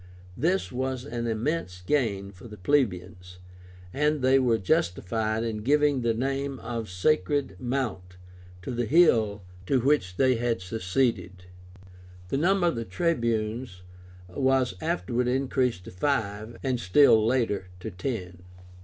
This 0.35 0.71
was 0.71 1.05
an 1.05 1.27
immense 1.27 1.83
gain 1.85 2.31
for 2.31 2.47
the 2.47 2.57
plebeians, 2.57 3.37
and 3.93 4.23
they 4.23 4.39
were 4.39 4.57
justified 4.57 5.43
in 5.43 5.57
giving 5.57 6.01
the 6.01 6.15
name 6.15 6.57
of 6.61 6.89
SACRED 6.89 7.57
MOUNT 7.59 8.17
to 8.63 8.71
the 8.71 8.87
hill 8.87 9.43
to 9.67 9.79
which 9.81 10.15
they 10.17 10.37
had 10.37 10.59
seceded. 10.59 11.45
The 12.29 12.37
number 12.37 12.65
of 12.65 12.89
Tribunes 12.89 13.83
was 14.27 14.73
afterwards 14.81 15.29
increased 15.29 15.83
to 15.83 15.91
five, 15.91 16.57
and 16.63 16.79
still 16.79 17.23
later 17.23 17.67
to 17.81 17.91
ten. 17.91 18.41